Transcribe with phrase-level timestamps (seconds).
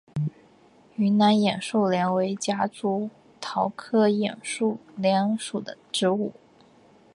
[0.95, 6.33] 云南眼树莲为夹竹桃科眼树莲属的植物。